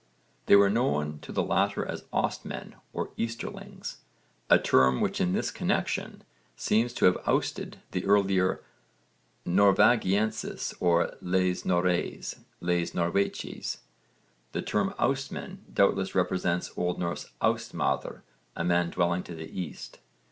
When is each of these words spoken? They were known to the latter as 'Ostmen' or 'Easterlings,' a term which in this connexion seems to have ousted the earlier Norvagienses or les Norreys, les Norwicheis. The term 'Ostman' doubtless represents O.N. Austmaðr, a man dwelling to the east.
They 0.47 0.55
were 0.55 0.71
known 0.71 1.19
to 1.19 1.31
the 1.31 1.43
latter 1.43 1.85
as 1.85 2.05
'Ostmen' 2.11 2.73
or 2.91 3.11
'Easterlings,' 3.17 3.97
a 4.49 4.57
term 4.57 4.99
which 4.99 5.21
in 5.21 5.33
this 5.33 5.51
connexion 5.51 6.23
seems 6.55 6.91
to 6.95 7.05
have 7.05 7.19
ousted 7.27 7.77
the 7.91 8.03
earlier 8.07 8.63
Norvagienses 9.45 10.73
or 10.79 11.13
les 11.21 11.63
Norreys, 11.65 12.37
les 12.61 12.95
Norwicheis. 12.95 13.77
The 14.53 14.63
term 14.63 14.95
'Ostman' 14.97 15.65
doubtless 15.71 16.15
represents 16.15 16.71
O.N. 16.75 17.01
Austmaðr, 17.41 18.23
a 18.55 18.63
man 18.63 18.89
dwelling 18.89 19.21
to 19.21 19.35
the 19.35 19.45
east. 19.55 19.99